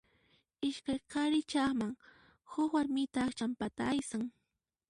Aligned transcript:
Iskay 0.69 0.99
qhari 1.11 1.41
chaqman, 1.51 1.93
huk 2.51 2.71
warmitaq 2.75 3.29
ch'ampata 3.37 3.83
aysan. 3.93 4.23